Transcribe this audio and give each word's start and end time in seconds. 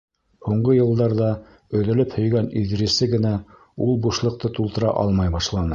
Һуңғы 0.45 0.77
йылдарҙа 0.77 1.27
өҙөлөп 1.81 2.17
һөйгән 2.21 2.49
Иҙрисе 2.63 3.11
генә 3.15 3.37
ул 3.87 3.97
бушлыҡты 4.07 4.55
тултыра 4.59 5.01
алмай 5.07 5.35
башланы. 5.41 5.69